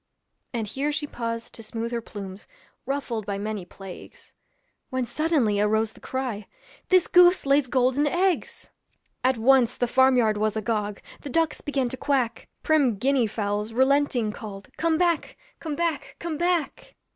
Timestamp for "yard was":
10.17-10.57